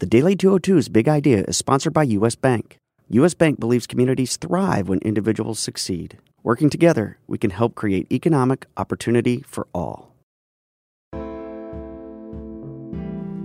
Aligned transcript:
The 0.00 0.06
Daily 0.06 0.34
202's 0.34 0.88
Big 0.88 1.08
Idea 1.08 1.44
is 1.46 1.56
sponsored 1.56 1.92
by 1.92 2.02
U.S. 2.02 2.34
Bank. 2.34 2.78
U.S. 3.10 3.32
Bank 3.32 3.60
believes 3.60 3.86
communities 3.86 4.36
thrive 4.36 4.88
when 4.88 4.98
individuals 5.02 5.60
succeed. 5.60 6.18
Working 6.42 6.68
together, 6.68 7.18
we 7.28 7.38
can 7.38 7.50
help 7.50 7.76
create 7.76 8.10
economic 8.10 8.66
opportunity 8.76 9.44
for 9.46 9.68
all. 9.72 10.12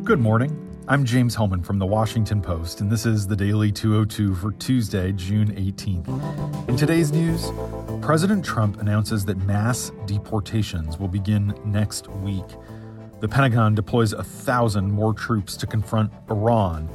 Good 0.03 0.19
morning. 0.19 0.65
I'm 0.87 1.05
James 1.05 1.35
Hohmann 1.35 1.61
from 1.61 1.77
the 1.77 1.85
Washington 1.85 2.41
Post, 2.41 2.81
and 2.81 2.91
this 2.91 3.05
is 3.05 3.27
the 3.27 3.35
Daily 3.35 3.71
202 3.71 4.33
for 4.33 4.51
Tuesday, 4.53 5.11
June 5.11 5.53
18th. 5.53 6.67
In 6.67 6.75
today's 6.75 7.11
news, 7.11 7.51
President 8.01 8.43
Trump 8.43 8.81
announces 8.81 9.23
that 9.25 9.37
mass 9.37 9.91
deportations 10.07 10.97
will 10.97 11.09
begin 11.09 11.53
next 11.63 12.07
week. 12.07 12.47
The 13.19 13.27
Pentagon 13.27 13.75
deploys 13.75 14.13
a 14.13 14.23
thousand 14.23 14.91
more 14.91 15.13
troops 15.13 15.57
to 15.57 15.67
confront 15.67 16.11
Iran. 16.29 16.89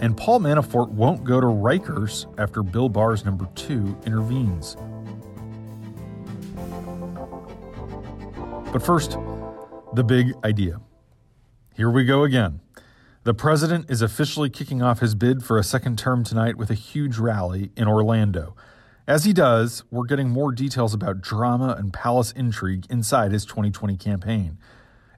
And 0.00 0.16
Paul 0.16 0.40
Manafort 0.40 0.88
won't 0.90 1.24
go 1.24 1.40
to 1.40 1.46
Rikers 1.46 2.26
after 2.38 2.62
Bill 2.62 2.88
Barr's 2.88 3.24
number 3.24 3.46
two 3.54 3.96
intervenes. 4.06 4.76
But 8.72 8.82
first, 8.82 9.18
the 9.92 10.04
big 10.04 10.32
idea. 10.44 10.80
Here 11.74 11.90
we 11.90 12.04
go 12.04 12.24
again. 12.24 12.60
The 13.24 13.34
president 13.34 13.90
is 13.90 14.00
officially 14.00 14.48
kicking 14.48 14.80
off 14.80 15.00
his 15.00 15.14
bid 15.14 15.44
for 15.44 15.58
a 15.58 15.64
second 15.64 15.98
term 15.98 16.24
tonight 16.24 16.56
with 16.56 16.70
a 16.70 16.74
huge 16.74 17.18
rally 17.18 17.72
in 17.76 17.88
Orlando. 17.88 18.56
As 19.06 19.24
he 19.24 19.34
does, 19.34 19.84
we're 19.90 20.06
getting 20.06 20.30
more 20.30 20.52
details 20.52 20.94
about 20.94 21.20
drama 21.20 21.74
and 21.78 21.92
palace 21.92 22.32
intrigue 22.32 22.86
inside 22.88 23.32
his 23.32 23.44
2020 23.44 23.96
campaign. 23.96 24.58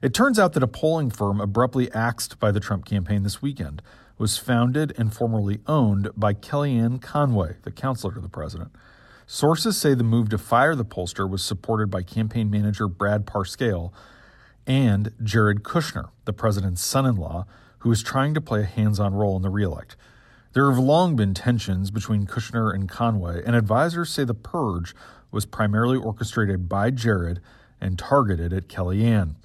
It 0.01 0.15
turns 0.15 0.39
out 0.39 0.53
that 0.53 0.63
a 0.63 0.67
polling 0.67 1.11
firm 1.11 1.39
abruptly 1.39 1.91
axed 1.91 2.39
by 2.39 2.51
the 2.51 2.59
Trump 2.59 2.85
campaign 2.85 3.21
this 3.21 3.39
weekend 3.39 3.83
was 4.17 4.35
founded 4.35 4.93
and 4.97 5.13
formerly 5.13 5.59
owned 5.67 6.09
by 6.17 6.33
Kellyanne 6.33 6.99
Conway, 6.99 7.57
the 7.61 7.71
counselor 7.71 8.11
to 8.15 8.19
the 8.19 8.27
president. 8.27 8.71
Sources 9.27 9.77
say 9.77 9.93
the 9.93 10.03
move 10.03 10.29
to 10.29 10.39
fire 10.39 10.73
the 10.73 10.83
pollster 10.83 11.29
was 11.29 11.43
supported 11.43 11.91
by 11.91 12.01
campaign 12.01 12.49
manager 12.49 12.87
Brad 12.87 13.27
Parscale 13.27 13.93
and 14.65 15.13
Jared 15.23 15.61
Kushner, 15.61 16.09
the 16.25 16.33
president's 16.33 16.83
son 16.83 17.05
in 17.05 17.15
law, 17.15 17.45
who 17.79 17.91
is 17.91 18.01
trying 18.01 18.33
to 18.33 18.41
play 18.41 18.61
a 18.61 18.65
hands 18.65 18.99
on 18.99 19.13
role 19.13 19.35
in 19.35 19.43
the 19.43 19.49
reelect. 19.49 19.95
There 20.53 20.67
have 20.69 20.79
long 20.79 21.15
been 21.15 21.35
tensions 21.35 21.91
between 21.91 22.25
Kushner 22.25 22.73
and 22.73 22.89
Conway, 22.89 23.43
and 23.45 23.55
advisors 23.55 24.09
say 24.09 24.23
the 24.23 24.33
purge 24.33 24.95
was 25.29 25.45
primarily 25.45 25.97
orchestrated 25.97 26.67
by 26.67 26.89
Jared 26.89 27.39
and 27.79 27.99
targeted 27.99 28.51
at 28.51 28.67
Kellyanne. 28.67 29.35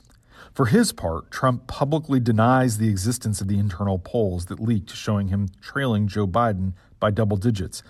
For 0.57 0.65
his 0.65 0.91
part, 0.91 1.31
Trump 1.31 1.67
publicly 1.67 2.19
denies 2.19 2.79
the 2.79 2.89
existence 2.89 3.43
of 3.43 3.47
the 3.47 3.59
internal 3.59 3.99
polls 3.99 4.47
that 4.47 4.59
leaked 4.59 4.89
showing 4.89 5.29
him 5.29 5.51
trailing 5.61 6.09
Joe 6.09 6.27
Biden 6.27 6.73
by 6.99 7.11
double 7.11 7.37
digits, 7.37 7.83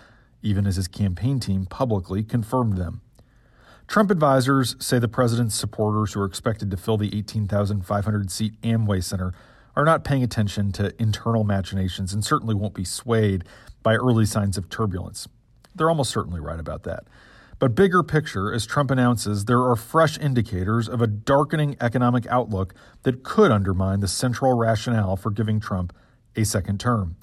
even 0.42 0.66
as 0.66 0.74
his 0.74 0.88
campaign 0.88 1.38
team 1.38 1.66
publicly 1.66 2.24
confirmed 2.24 2.76
them. 2.76 3.02
Trump 3.86 4.10
advisors 4.10 4.74
say 4.80 4.98
the 4.98 5.06
president's 5.06 5.54
supporters 5.54 6.14
who 6.14 6.20
are 6.20 6.24
expected 6.24 6.72
to 6.72 6.76
fill 6.76 6.96
the 6.96 7.16
18,500 7.16 8.32
seat 8.32 8.60
Amway 8.62 9.00
Center 9.00 9.32
are 9.76 9.84
not 9.84 10.02
paying 10.02 10.24
attention 10.24 10.72
to 10.72 10.92
internal 11.00 11.44
machinations 11.44 12.12
and 12.12 12.24
certainly 12.24 12.56
won't 12.56 12.74
be 12.74 12.84
swayed 12.84 13.44
by 13.84 13.94
early 13.94 14.26
signs 14.26 14.58
of 14.58 14.68
turbulence. 14.68 15.28
They're 15.76 15.88
almost 15.88 16.10
certainly 16.10 16.40
right 16.40 16.58
about 16.58 16.82
that. 16.82 17.04
But 17.58 17.74
bigger 17.74 18.02
picture, 18.02 18.52
as 18.52 18.66
Trump 18.66 18.90
announces, 18.90 19.46
there 19.46 19.62
are 19.62 19.76
fresh 19.76 20.18
indicators 20.18 20.88
of 20.88 21.00
a 21.00 21.06
darkening 21.06 21.76
economic 21.80 22.26
outlook 22.26 22.74
that 23.02 23.22
could 23.22 23.50
undermine 23.50 24.00
the 24.00 24.08
central 24.08 24.56
rationale 24.56 25.16
for 25.16 25.30
giving 25.30 25.58
Trump 25.58 25.94
a 26.34 26.44
second 26.44 26.78
term. 26.78 27.16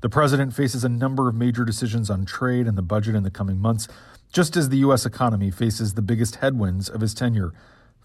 The 0.00 0.08
president 0.08 0.54
faces 0.54 0.84
a 0.84 0.88
number 0.88 1.28
of 1.28 1.34
major 1.34 1.64
decisions 1.64 2.10
on 2.10 2.24
trade 2.24 2.66
and 2.66 2.78
the 2.78 2.82
budget 2.82 3.14
in 3.14 3.22
the 3.22 3.30
coming 3.30 3.58
months, 3.58 3.88
just 4.32 4.56
as 4.56 4.68
the 4.68 4.78
U.S. 4.78 5.04
economy 5.04 5.50
faces 5.50 5.94
the 5.94 6.02
biggest 6.02 6.36
headwinds 6.36 6.88
of 6.88 7.00
his 7.00 7.14
tenure 7.14 7.52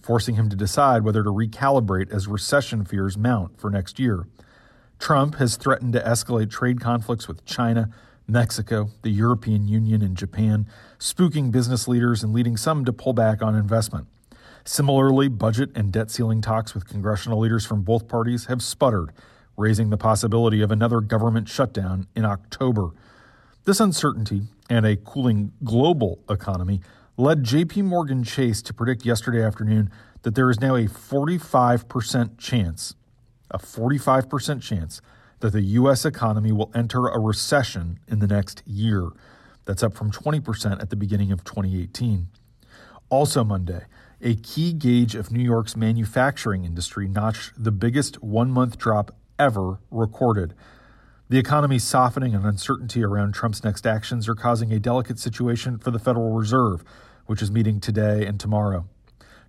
forcing 0.08 0.36
him 0.36 0.50
to 0.50 0.56
decide 0.56 1.04
whether 1.04 1.22
to 1.22 1.30
recalibrate 1.30 2.12
as 2.12 2.28
recession 2.28 2.86
fears 2.86 3.18
mount 3.18 3.60
for 3.60 3.70
next 3.70 4.00
year. 4.00 4.26
Trump 5.00 5.36
has 5.36 5.58
threatened 5.58 5.94
to 5.94 6.00
escalate 6.00 6.50
trade 6.50 6.80
conflicts 6.80 7.28
with 7.28 7.46
China, 7.46 7.90
Mexico, 8.28 8.90
the 9.04 9.10
European 9.10 9.68
Union, 9.68 10.02
and 10.02 10.18
Japan, 10.18 10.68
spooking 11.00 11.52
business 11.52 11.88
leaders 11.88 12.24
and 12.24 12.34
leading 12.34 12.58
some 12.58 12.84
to 12.86 12.94
pull 12.94 13.14
back 13.14 13.42
on 13.42 13.56
investment. 13.56 14.08
Similarly, 14.66 15.30
budget 15.30 15.70
and 15.76 15.94
debt 15.94 16.12
ceiling 16.12 16.42
talks 16.42 16.74
with 16.74 16.88
congressional 16.88 17.40
leaders 17.40 17.66
from 17.66 17.84
both 17.84 18.10
parties 18.10 18.48
have 18.48 18.62
sputtered, 18.62 19.14
raising 19.56 19.90
the 19.90 19.98
possibility 19.98 20.62
of 20.62 20.72
another 20.72 21.00
government 21.00 21.48
shutdown 21.48 22.08
in 22.16 22.26
October. 22.26 22.90
This 23.64 23.80
uncertainty 23.80 24.44
and 24.70 24.86
a 24.86 24.98
cooling 24.98 25.54
global 25.64 26.20
economy 26.30 26.82
led 27.16 27.44
JP 27.44 27.84
Morgan 27.86 28.24
Chase 28.24 28.62
to 28.62 28.74
predict 28.74 29.06
yesterday 29.06 29.42
afternoon 29.42 29.90
that 30.24 30.36
there 30.36 30.50
is 30.50 30.60
now 30.60 30.76
a 30.76 30.86
45% 30.86 32.38
chance, 32.38 32.94
a 33.50 33.58
45% 33.58 34.62
chance 34.62 35.02
that 35.40 35.54
the 35.54 35.62
US 35.62 36.06
economy 36.06 36.52
will 36.52 36.72
enter 36.74 37.08
a 37.08 37.20
recession 37.20 38.00
in 38.08 38.20
the 38.20 38.28
next 38.28 38.64
year. 38.66 39.10
That's 39.66 39.84
up 39.84 39.94
from 39.94 40.12
20% 40.12 40.82
at 40.82 40.90
the 40.90 40.96
beginning 40.96 41.32
of 41.32 41.44
2018. 41.44 42.28
Also 43.10 43.44
Monday, 43.44 43.86
a 44.22 44.36
key 44.36 44.74
gauge 44.74 45.16
of 45.16 45.32
New 45.32 45.44
York's 45.44 45.76
manufacturing 45.76 46.66
industry 46.66 47.08
notched 47.08 47.52
the 47.58 47.72
biggest 47.72 48.22
one-month 48.24 48.78
drop 48.78 49.16
ever 49.38 49.80
recorded. 49.92 50.54
The 51.30 51.38
economy's 51.38 51.84
softening 51.84 52.34
and 52.34 52.46
uncertainty 52.46 53.04
around 53.04 53.34
Trump's 53.34 53.64
next 53.64 53.86
actions 53.86 54.28
are 54.28 54.36
causing 54.36 54.72
a 54.72 54.80
delicate 54.80 55.20
situation 55.20 55.78
for 55.78 55.92
the 55.92 56.00
Federal 56.00 56.32
Reserve, 56.32 56.84
which 57.26 57.42
is 57.42 57.52
meeting 57.52 57.80
today 57.80 58.26
and 58.26 58.40
tomorrow. 58.40 58.88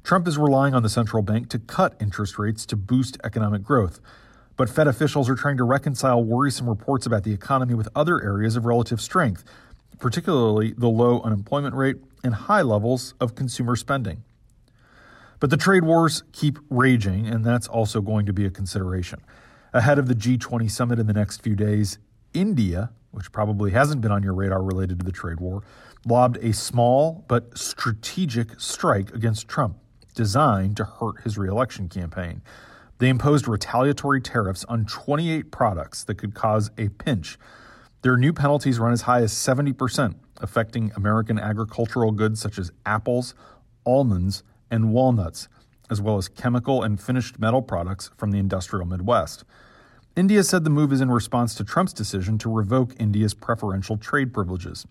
Trump 0.02 0.26
is 0.26 0.36
relying 0.36 0.74
on 0.74 0.82
the 0.82 0.88
central 0.88 1.22
bank 1.22 1.48
to 1.50 1.58
cut 1.58 1.94
interest 2.00 2.38
rates 2.38 2.66
to 2.66 2.76
boost 2.76 3.16
economic 3.22 3.62
growth. 3.62 4.00
But 4.58 4.68
Fed 4.68 4.88
officials 4.88 5.30
are 5.30 5.36
trying 5.36 5.56
to 5.58 5.64
reconcile 5.64 6.22
worrisome 6.22 6.68
reports 6.68 7.06
about 7.06 7.22
the 7.22 7.32
economy 7.32 7.74
with 7.74 7.88
other 7.94 8.20
areas 8.20 8.56
of 8.56 8.66
relative 8.66 9.00
strength, 9.00 9.44
particularly 10.00 10.74
the 10.76 10.88
low 10.88 11.20
unemployment 11.20 11.76
rate 11.76 11.96
and 12.24 12.34
high 12.34 12.62
levels 12.62 13.14
of 13.20 13.36
consumer 13.36 13.76
spending. 13.76 14.24
But 15.38 15.50
the 15.50 15.56
trade 15.56 15.84
wars 15.84 16.24
keep 16.32 16.58
raging, 16.70 17.28
and 17.28 17.44
that's 17.44 17.68
also 17.68 18.00
going 18.00 18.26
to 18.26 18.32
be 18.32 18.44
a 18.46 18.50
consideration. 18.50 19.20
Ahead 19.72 19.96
of 19.96 20.08
the 20.08 20.14
G20 20.14 20.68
summit 20.68 20.98
in 20.98 21.06
the 21.06 21.12
next 21.12 21.40
few 21.40 21.54
days, 21.54 21.98
India, 22.34 22.90
which 23.12 23.30
probably 23.30 23.70
hasn't 23.70 24.00
been 24.00 24.10
on 24.10 24.24
your 24.24 24.34
radar 24.34 24.60
related 24.60 24.98
to 24.98 25.04
the 25.04 25.12
trade 25.12 25.38
war, 25.38 25.62
lobbed 26.04 26.36
a 26.38 26.52
small 26.52 27.24
but 27.28 27.56
strategic 27.56 28.58
strike 28.58 29.14
against 29.14 29.46
Trump 29.46 29.76
designed 30.16 30.76
to 30.78 30.84
hurt 30.84 31.20
his 31.20 31.38
reelection 31.38 31.88
campaign. 31.88 32.42
They 32.98 33.08
imposed 33.08 33.46
retaliatory 33.46 34.20
tariffs 34.20 34.64
on 34.64 34.84
28 34.84 35.50
products 35.50 36.04
that 36.04 36.16
could 36.16 36.34
cause 36.34 36.70
a 36.76 36.88
pinch. 36.88 37.38
Their 38.02 38.16
new 38.16 38.32
penalties 38.32 38.78
run 38.78 38.92
as 38.92 39.02
high 39.02 39.22
as 39.22 39.32
70%, 39.32 40.14
affecting 40.40 40.92
American 40.96 41.38
agricultural 41.38 42.12
goods 42.12 42.40
such 42.40 42.58
as 42.58 42.72
apples, 42.84 43.34
almonds, 43.86 44.42
and 44.70 44.92
walnuts, 44.92 45.48
as 45.90 46.00
well 46.00 46.16
as 46.16 46.28
chemical 46.28 46.82
and 46.82 47.00
finished 47.00 47.38
metal 47.38 47.62
products 47.62 48.10
from 48.16 48.32
the 48.32 48.38
industrial 48.38 48.86
Midwest. 48.86 49.44
India 50.16 50.42
said 50.42 50.64
the 50.64 50.70
move 50.70 50.92
is 50.92 51.00
in 51.00 51.10
response 51.10 51.54
to 51.54 51.64
Trump's 51.64 51.92
decision 51.92 52.38
to 52.38 52.52
revoke 52.52 52.92
India's 52.98 53.34
preferential 53.34 53.96
trade 53.96 54.34
privileges. 54.34 54.84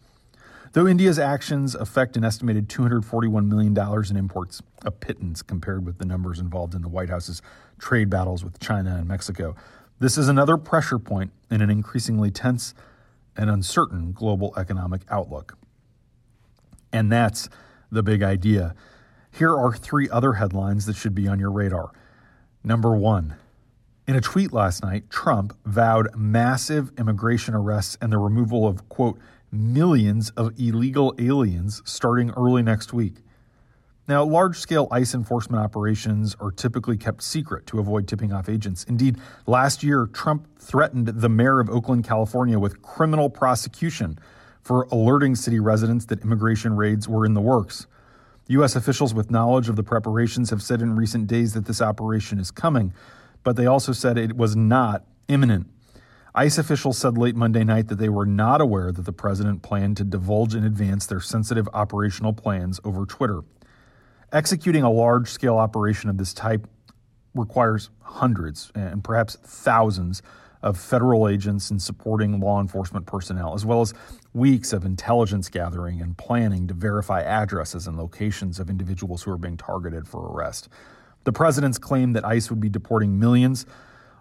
Though 0.73 0.87
India's 0.87 1.19
actions 1.19 1.75
affect 1.75 2.17
an 2.17 2.23
estimated 2.23 2.67
$241 2.67 3.47
million 3.47 3.77
in 4.09 4.17
imports, 4.17 4.61
a 4.83 4.91
pittance 4.91 5.41
compared 5.41 5.85
with 5.85 5.97
the 5.97 6.05
numbers 6.05 6.39
involved 6.39 6.73
in 6.73 6.81
the 6.81 6.89
White 6.89 7.09
House's 7.09 7.41
trade 7.79 8.09
battles 8.09 8.43
with 8.43 8.59
China 8.59 8.95
and 8.95 9.07
Mexico, 9.07 9.55
this 9.99 10.17
is 10.17 10.27
another 10.27 10.57
pressure 10.57 10.99
point 10.99 11.31
in 11.49 11.61
an 11.61 11.69
increasingly 11.69 12.31
tense 12.31 12.73
and 13.35 13.49
uncertain 13.49 14.11
global 14.11 14.53
economic 14.57 15.01
outlook. 15.09 15.57
And 16.91 17.11
that's 17.11 17.49
the 17.91 18.03
big 18.03 18.21
idea. 18.23 18.75
Here 19.31 19.55
are 19.55 19.73
three 19.73 20.09
other 20.09 20.33
headlines 20.33 20.85
that 20.85 20.95
should 20.95 21.15
be 21.15 21.27
on 21.27 21.39
your 21.39 21.51
radar. 21.51 21.91
Number 22.63 22.95
one, 22.95 23.35
in 24.07 24.15
a 24.15 24.21
tweet 24.21 24.53
last 24.53 24.83
night, 24.83 25.09
Trump 25.09 25.57
vowed 25.65 26.15
massive 26.15 26.91
immigration 26.97 27.53
arrests 27.53 27.97
and 28.01 28.11
the 28.11 28.17
removal 28.17 28.65
of, 28.65 28.87
quote, 28.89 29.19
millions 29.51 30.29
of 30.31 30.59
illegal 30.59 31.15
aliens 31.19 31.81
starting 31.85 32.31
early 32.31 32.61
next 32.61 32.93
week. 32.93 33.17
Now, 34.07 34.23
large 34.23 34.57
scale 34.57 34.87
ICE 34.89 35.13
enforcement 35.13 35.61
operations 35.61 36.35
are 36.39 36.51
typically 36.51 36.95
kept 36.95 37.21
secret 37.21 37.67
to 37.67 37.79
avoid 37.79 38.07
tipping 38.07 38.31
off 38.31 38.47
agents. 38.47 38.85
Indeed, 38.85 39.17
last 39.45 39.83
year, 39.83 40.07
Trump 40.07 40.47
threatened 40.59 41.07
the 41.07 41.27
mayor 41.27 41.59
of 41.59 41.69
Oakland, 41.69 42.05
California 42.05 42.57
with 42.57 42.81
criminal 42.81 43.29
prosecution 43.29 44.17
for 44.61 44.87
alerting 44.91 45.35
city 45.35 45.59
residents 45.59 46.05
that 46.05 46.21
immigration 46.21 46.75
raids 46.77 47.07
were 47.07 47.25
in 47.25 47.33
the 47.33 47.41
works. 47.41 47.85
U.S. 48.47 48.77
officials 48.77 49.13
with 49.13 49.29
knowledge 49.29 49.67
of 49.67 49.75
the 49.75 49.83
preparations 49.83 50.51
have 50.51 50.61
said 50.61 50.81
in 50.81 50.95
recent 50.95 51.27
days 51.27 51.53
that 51.53 51.65
this 51.65 51.81
operation 51.81 52.39
is 52.39 52.49
coming, 52.49 52.93
but 53.43 53.57
they 53.57 53.65
also 53.65 53.91
said 53.91 54.17
it 54.17 54.37
was 54.37 54.55
not 54.55 55.03
imminent. 55.27 55.67
ICE 56.37 56.59
officials 56.59 56.99
said 56.99 57.17
late 57.17 57.35
Monday 57.35 57.63
night 57.63 57.87
that 57.87 57.95
they 57.95 58.09
were 58.09 58.27
not 58.27 58.61
aware 58.61 58.91
that 58.91 59.05
the 59.05 59.11
president 59.11 59.63
planned 59.63 59.97
to 59.97 60.03
divulge 60.03 60.53
in 60.53 60.63
advance 60.63 61.07
their 61.07 61.19
sensitive 61.19 61.67
operational 61.73 62.31
plans 62.31 62.79
over 62.83 63.07
Twitter. 63.07 63.41
Executing 64.31 64.83
a 64.83 64.91
large 64.91 65.31
scale 65.31 65.57
operation 65.57 66.11
of 66.11 66.19
this 66.19 66.35
type 66.35 66.67
requires 67.33 67.89
hundreds 68.01 68.71
and 68.75 69.03
perhaps 69.03 69.37
thousands 69.43 70.21
of 70.61 70.77
federal 70.77 71.27
agents 71.27 71.71
and 71.71 71.81
supporting 71.81 72.39
law 72.39 72.61
enforcement 72.61 73.07
personnel, 73.07 73.55
as 73.55 73.65
well 73.65 73.81
as 73.81 73.95
weeks 74.35 74.73
of 74.73 74.85
intelligence 74.85 75.49
gathering 75.49 75.99
and 76.03 76.19
planning 76.19 76.67
to 76.67 76.75
verify 76.75 77.19
addresses 77.19 77.87
and 77.87 77.97
locations 77.97 78.59
of 78.59 78.69
individuals 78.69 79.23
who 79.23 79.31
are 79.31 79.39
being 79.39 79.57
targeted 79.57 80.07
for 80.07 80.31
arrest. 80.31 80.69
The 81.23 81.33
president's 81.33 81.79
claim 81.79 82.13
that 82.13 82.23
ICE 82.23 82.47
would 82.51 82.59
be 82.59 82.69
deporting 82.69 83.17
millions 83.17 83.65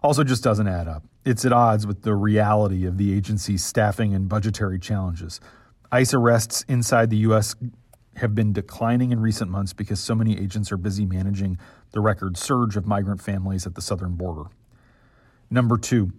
also 0.02 0.24
just 0.24 0.42
doesn't 0.42 0.66
add 0.66 0.88
up. 0.88 1.04
It's 1.26 1.44
at 1.44 1.52
odds 1.52 1.88
with 1.88 2.02
the 2.02 2.14
reality 2.14 2.86
of 2.86 2.98
the 2.98 3.12
agency's 3.12 3.64
staffing 3.64 4.14
and 4.14 4.28
budgetary 4.28 4.78
challenges. 4.78 5.40
ICE 5.90 6.14
arrests 6.14 6.64
inside 6.68 7.10
the 7.10 7.16
U.S. 7.16 7.56
have 8.14 8.32
been 8.32 8.52
declining 8.52 9.10
in 9.10 9.18
recent 9.18 9.50
months 9.50 9.72
because 9.72 9.98
so 9.98 10.14
many 10.14 10.38
agents 10.38 10.70
are 10.70 10.76
busy 10.76 11.04
managing 11.04 11.58
the 11.90 12.00
record 12.00 12.36
surge 12.36 12.76
of 12.76 12.86
migrant 12.86 13.20
families 13.20 13.66
at 13.66 13.74
the 13.74 13.82
southern 13.82 14.14
border. 14.14 14.44
Number 15.50 15.76
two, 15.76 16.12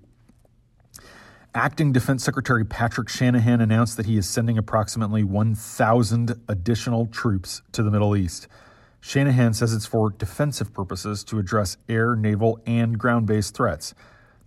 Acting 1.56 1.94
Defense 1.94 2.22
Secretary 2.26 2.66
Patrick 2.66 3.08
Shanahan 3.08 3.62
announced 3.62 3.96
that 3.96 4.08
he 4.08 4.18
is 4.18 4.28
sending 4.28 4.58
approximately 4.58 5.24
1,000 5.24 6.36
additional 6.50 7.06
troops 7.06 7.62
to 7.72 7.82
the 7.82 7.92
Middle 7.92 8.14
East. 8.18 8.50
Shanahan 9.00 9.54
says 9.54 9.74
it's 9.74 9.86
for 9.86 10.10
defensive 10.10 10.74
purposes 10.74 11.24
to 11.24 11.40
address 11.40 11.78
air, 11.88 12.14
naval, 12.14 12.60
and 12.66 13.00
ground 13.00 13.26
based 13.26 13.56
threats. 13.56 13.94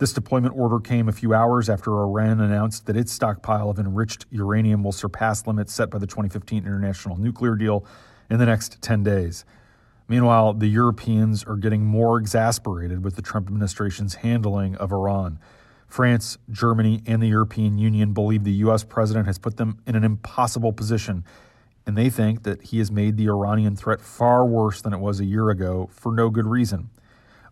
This 0.01 0.13
deployment 0.13 0.57
order 0.57 0.79
came 0.79 1.07
a 1.07 1.11
few 1.11 1.35
hours 1.35 1.69
after 1.69 1.91
Iran 1.91 2.41
announced 2.41 2.87
that 2.87 2.97
its 2.97 3.11
stockpile 3.11 3.69
of 3.69 3.77
enriched 3.77 4.25
uranium 4.31 4.83
will 4.83 4.91
surpass 4.91 5.45
limits 5.45 5.75
set 5.75 5.91
by 5.91 5.99
the 5.99 6.07
2015 6.07 6.65
international 6.65 7.17
nuclear 7.17 7.53
deal 7.53 7.85
in 8.27 8.39
the 8.39 8.47
next 8.47 8.81
10 8.81 9.03
days. 9.03 9.45
Meanwhile, 10.07 10.55
the 10.55 10.65
Europeans 10.65 11.43
are 11.43 11.55
getting 11.55 11.85
more 11.85 12.17
exasperated 12.17 13.03
with 13.03 13.15
the 13.15 13.21
Trump 13.21 13.47
administration's 13.47 14.15
handling 14.15 14.75
of 14.77 14.91
Iran. 14.91 15.37
France, 15.85 16.39
Germany, 16.49 17.03
and 17.05 17.21
the 17.21 17.27
European 17.27 17.77
Union 17.77 18.11
believe 18.11 18.43
the 18.43 18.53
U.S. 18.53 18.83
president 18.83 19.27
has 19.27 19.37
put 19.37 19.57
them 19.57 19.83
in 19.85 19.95
an 19.95 20.03
impossible 20.03 20.73
position, 20.73 21.23
and 21.85 21.95
they 21.95 22.09
think 22.09 22.41
that 22.41 22.63
he 22.63 22.79
has 22.79 22.89
made 22.89 23.17
the 23.17 23.29
Iranian 23.29 23.75
threat 23.75 24.01
far 24.01 24.47
worse 24.47 24.81
than 24.81 24.93
it 24.93 24.99
was 24.99 25.19
a 25.19 25.25
year 25.25 25.51
ago 25.51 25.91
for 25.93 26.11
no 26.11 26.31
good 26.31 26.47
reason. 26.47 26.89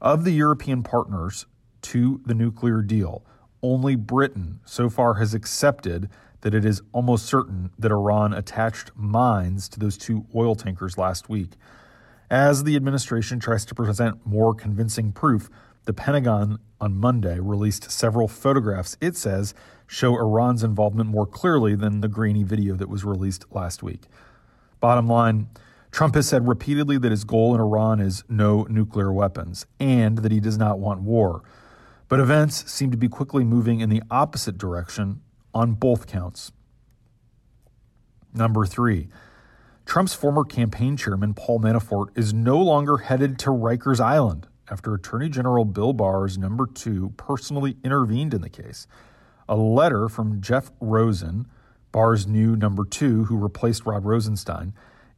Of 0.01 0.23
the 0.23 0.31
European 0.31 0.81
partners 0.81 1.45
to 1.83 2.21
the 2.25 2.33
nuclear 2.33 2.81
deal, 2.81 3.23
only 3.61 3.95
Britain 3.95 4.59
so 4.65 4.89
far 4.89 5.15
has 5.15 5.33
accepted 5.33 6.09
that 6.41 6.53
it 6.53 6.63
is 6.63 6.81
almost 6.93 7.25
certain 7.25 7.71
that 7.77 7.91
Iran 7.91 8.33
attached 8.33 8.91
mines 8.95 9.67
to 9.69 9.79
those 9.79 9.97
two 9.97 10.25
oil 10.33 10.55
tankers 10.55 10.97
last 10.97 11.29
week. 11.29 11.51
As 12.29 12.63
the 12.63 12.75
administration 12.75 13.39
tries 13.39 13.65
to 13.65 13.75
present 13.75 14.25
more 14.25 14.53
convincing 14.53 15.11
proof, 15.11 15.49
the 15.85 15.93
Pentagon 15.93 16.59
on 16.79 16.95
Monday 16.95 17.39
released 17.39 17.91
several 17.91 18.27
photographs 18.27 18.95
it 19.01 19.17
says 19.17 19.53
show 19.87 20.15
Iran's 20.15 20.63
involvement 20.63 21.09
more 21.09 21.25
clearly 21.25 21.75
than 21.75 22.01
the 22.01 22.07
grainy 22.07 22.43
video 22.43 22.75
that 22.75 22.89
was 22.89 23.03
released 23.03 23.45
last 23.51 23.81
week. 23.81 24.03
Bottom 24.79 25.07
line, 25.07 25.49
Trump 25.91 26.13
has 26.13 26.27
said 26.27 26.47
repeatedly 26.47 26.99
that 26.99 27.09
his 27.09 27.23
goal 27.23 27.55
in 27.55 27.61
Iran 27.61 27.99
is 27.99 28.23
no 28.29 28.63
nuclear 28.69 29.11
weapons 29.11 29.65
and 29.79 30.19
that 30.19 30.31
he 30.31 30.39
does 30.39 30.57
not 30.57 30.79
want 30.79 31.01
war. 31.01 31.41
But 32.09 32.19
events 32.19 32.69
seem 32.69 32.89
to 32.89 32.97
be 32.97 33.07
quickly 33.07 33.43
moving 33.43 33.79
in 33.79 33.89
the 33.89 34.01
opposite 34.09 34.57
direction 34.57 35.21
on 35.53 35.73
both 35.73 36.07
counts. 36.07 36.51
Number 38.33 38.65
three, 38.65 39.09
Trump's 39.85 40.15
former 40.15 40.43
campaign 40.43 40.97
chairman, 40.97 41.35
Paul 41.35 41.59
Manafort, 41.59 42.17
is 42.17 42.33
no 42.33 42.59
longer 42.59 42.97
headed 42.97 43.39
to 43.39 43.51
Rikers 43.51 43.99
Island 43.99 44.47
after 44.71 44.93
Attorney 44.93 45.29
General 45.29 45.65
Bill 45.65 45.93
Barr's 45.93 46.37
number 46.37 46.67
two 46.67 47.13
personally 47.15 47.77
intervened 47.83 48.33
in 48.33 48.41
the 48.41 48.49
case. 48.49 48.87
A 49.47 49.55
letter 49.55 50.09
from 50.09 50.41
Jeff 50.41 50.71
Rosen, 50.79 51.47
Barr's 51.91 52.27
new 52.27 52.55
number 52.55 52.85
two, 52.85 53.25
who 53.25 53.37
replaced 53.37 53.85
Rod 53.85 54.05
Rosenstein, 54.05 54.73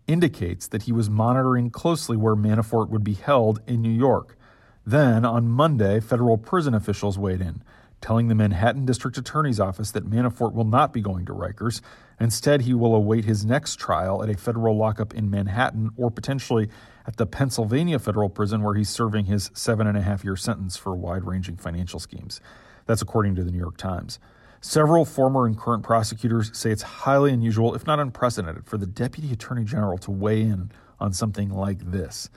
indicates 0.08 0.68
that 0.68 0.84
he 0.84 0.92
was 0.92 1.10
monitoring 1.10 1.70
closely 1.70 2.18
where 2.18 2.36
Manafort 2.36 2.90
would 2.90 3.04
be 3.04 3.14
held 3.14 3.62
in 3.68 3.82
New 3.82 3.90
York. 3.90 4.38
Then, 4.86 5.26
on 5.26 5.48
Monday, 5.48 6.00
federal 6.00 6.38
prison 6.38 6.74
officials 6.74 7.18
weighed 7.18 7.42
in, 7.42 7.62
telling 8.02 8.28
the 8.28 8.36
Manhattan 8.36 8.86
District 8.86 9.18
Attorney's 9.18 9.60
Office 9.60 9.92
that 9.92 10.10
Manafort 10.10 10.54
will 10.54 10.66
not 10.66 10.92
be 10.92 11.02
going 11.02 11.26
to 11.28 11.34
Rikers. 11.34 11.82
Instead, 12.20 12.62
he 12.62 12.74
will 12.74 12.96
await 12.96 13.26
his 13.26 13.46
next 13.46 13.80
trial 13.80 14.24
at 14.24 14.30
a 14.30 14.38
federal 14.38 14.76
lockup 14.76 15.14
in 15.14 15.30
Manhattan 15.30 15.92
or 15.98 16.10
potentially 16.10 16.70
at 17.06 17.18
the 17.18 17.26
Pennsylvania 17.26 18.00
federal 18.00 18.30
prison 18.30 18.64
where 18.64 18.76
he's 18.76 18.90
serving 18.90 19.26
his 19.26 19.52
seven 19.54 19.88
and 19.88 19.98
a 19.98 20.02
half 20.02 20.24
year 20.24 20.36
sentence 20.36 20.78
for 20.78 20.96
wide 20.96 21.26
ranging 21.26 21.58
financial 21.58 22.00
schemes. 22.00 22.42
That's 22.86 23.02
according 23.02 23.36
to 23.36 23.44
the 23.44 23.52
New 23.52 23.60
York 23.60 23.78
Times. 23.78 24.20
Several 24.62 25.06
former 25.06 25.48
and 25.48 25.58
current 25.58 25.84
prosecutors 25.84 26.56
say 26.56 26.72
it's 26.72 26.84
highly 26.84 27.32
unusual, 27.32 27.74
if 27.74 27.88
not 27.88 28.00
unprecedented, 28.00 28.68
for 28.68 28.78
the 28.78 28.86
Deputy 28.86 29.32
Attorney 29.32 29.64
General 29.64 29.98
to 30.00 30.12
weigh 30.12 30.42
in 30.42 30.72
on 31.00 31.14
something 31.14 31.50
like 31.50 31.80
this. 31.92 32.30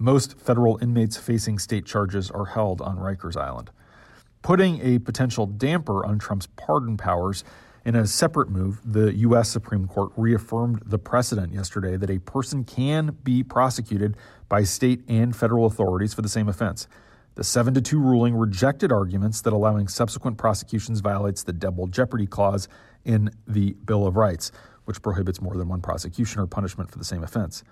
Most 0.00 0.38
federal 0.38 0.78
inmates 0.80 1.16
facing 1.16 1.58
state 1.58 1.84
charges 1.84 2.30
are 2.30 2.44
held 2.44 2.80
on 2.80 2.98
Rikers 2.98 3.36
Island. 3.36 3.70
Putting 4.42 4.80
a 4.80 5.00
potential 5.00 5.44
damper 5.44 6.06
on 6.06 6.20
Trump's 6.20 6.46
pardon 6.56 6.96
powers 6.96 7.42
in 7.84 7.96
a 7.96 8.06
separate 8.06 8.48
move, 8.48 8.80
the 8.84 9.12
U.S. 9.16 9.48
Supreme 9.48 9.88
Court 9.88 10.12
reaffirmed 10.16 10.82
the 10.86 11.00
precedent 11.00 11.52
yesterday 11.52 11.96
that 11.96 12.10
a 12.10 12.20
person 12.20 12.62
can 12.62 13.16
be 13.24 13.42
prosecuted 13.42 14.16
by 14.48 14.62
state 14.62 15.02
and 15.08 15.34
federal 15.34 15.66
authorities 15.66 16.14
for 16.14 16.22
the 16.22 16.28
same 16.28 16.48
offense. 16.48 16.86
The 17.34 17.42
7 17.42 17.74
to 17.74 17.80
2 17.80 17.98
ruling 17.98 18.36
rejected 18.36 18.92
arguments 18.92 19.40
that 19.40 19.52
allowing 19.52 19.88
subsequent 19.88 20.38
prosecutions 20.38 21.00
violates 21.00 21.42
the 21.42 21.52
double 21.52 21.88
jeopardy 21.88 22.26
clause 22.26 22.68
in 23.04 23.30
the 23.48 23.72
Bill 23.84 24.06
of 24.06 24.16
Rights, 24.16 24.52
which 24.84 25.02
prohibits 25.02 25.40
more 25.40 25.56
than 25.56 25.68
one 25.68 25.80
prosecution 25.80 26.40
or 26.40 26.46
punishment 26.46 26.88
for 26.88 26.98
the 26.98 27.04
same 27.04 27.24
offense. 27.24 27.64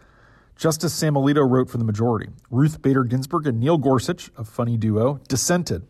Justice 0.56 0.94
Sam 0.94 1.14
Alito 1.14 1.48
wrote 1.48 1.68
for 1.68 1.76
the 1.76 1.84
majority. 1.84 2.30
Ruth 2.50 2.80
Bader 2.80 3.04
Ginsburg 3.04 3.46
and 3.46 3.60
Neil 3.60 3.76
Gorsuch, 3.76 4.30
a 4.38 4.44
funny 4.44 4.78
duo, 4.78 5.20
dissented. 5.28 5.86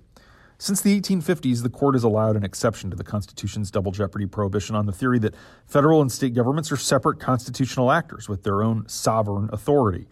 Since 0.59 0.81
the 0.81 1.01
1850s, 1.01 1.63
the 1.63 1.69
court 1.69 1.95
has 1.95 2.03
allowed 2.03 2.35
an 2.35 2.43
exception 2.43 2.91
to 2.91 2.97
the 2.97 3.05
Constitution's 3.05 3.71
double 3.71 3.93
jeopardy 3.93 4.27
prohibition 4.27 4.75
on 4.75 4.87
the 4.87 4.93
theory 4.93 5.21
that 5.21 5.37
federal 5.67 6.01
and 6.01 6.11
state 6.11 6.35
governments 6.35 6.73
are 6.73 6.77
separate 6.77 7.21
constitutional 7.21 7.93
actors 7.93 8.29
with 8.29 8.43
their 8.43 8.63
own 8.63 8.89
sovereign 8.89 9.49
authority. 9.53 10.09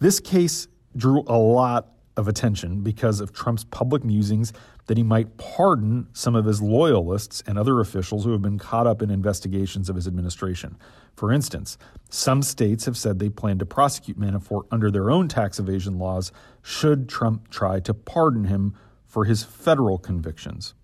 This 0.00 0.18
case 0.18 0.66
drew 0.96 1.22
a 1.28 1.36
lot 1.36 1.88
of 2.16 2.28
attention 2.28 2.80
because 2.80 3.20
of 3.20 3.32
Trump's 3.32 3.64
public 3.64 4.04
musings 4.04 4.52
that 4.86 4.96
he 4.96 5.02
might 5.02 5.36
pardon 5.36 6.06
some 6.12 6.34
of 6.34 6.44
his 6.44 6.62
loyalists 6.62 7.42
and 7.46 7.58
other 7.58 7.80
officials 7.80 8.24
who 8.24 8.32
have 8.32 8.42
been 8.42 8.58
caught 8.58 8.86
up 8.86 9.02
in 9.02 9.10
investigations 9.10 9.88
of 9.88 9.96
his 9.96 10.06
administration. 10.06 10.76
For 11.14 11.32
instance, 11.32 11.76
some 12.08 12.42
states 12.42 12.84
have 12.86 12.96
said 12.96 13.18
they 13.18 13.28
plan 13.28 13.58
to 13.58 13.66
prosecute 13.66 14.18
Manafort 14.18 14.62
under 14.70 14.90
their 14.90 15.10
own 15.10 15.28
tax 15.28 15.58
evasion 15.58 15.98
laws 15.98 16.32
should 16.62 17.08
Trump 17.08 17.50
try 17.50 17.80
to 17.80 17.94
pardon 17.94 18.44
him 18.44 18.74
for 19.06 19.24
his 19.24 19.42
federal 19.42 19.98
convictions. 19.98 20.74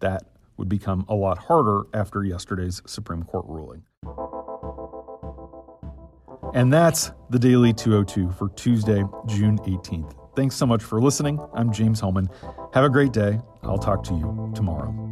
That 0.00 0.24
would 0.56 0.68
become 0.68 1.04
a 1.08 1.14
lot 1.14 1.38
harder 1.38 1.82
after 1.94 2.22
yesterday's 2.22 2.82
Supreme 2.86 3.22
Court 3.22 3.46
ruling. 3.48 3.82
And 6.54 6.72
that's 6.72 7.12
the 7.30 7.38
Daily 7.38 7.72
202 7.72 8.30
for 8.32 8.48
Tuesday, 8.50 9.04
June 9.26 9.58
18th. 9.58 10.19
Thanks 10.36 10.54
so 10.56 10.66
much 10.66 10.82
for 10.82 11.00
listening. 11.00 11.40
I'm 11.54 11.72
James 11.72 12.00
Hohmann. 12.00 12.30
Have 12.72 12.84
a 12.84 12.88
great 12.88 13.12
day. 13.12 13.40
I'll 13.62 13.78
talk 13.78 14.04
to 14.04 14.14
you 14.14 14.52
tomorrow. 14.54 15.09